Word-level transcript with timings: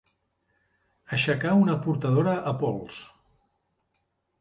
Aixecar 1.17 1.53
una 1.65 1.77
portadora 1.85 2.35
a 2.53 2.57
pols. 2.65 3.01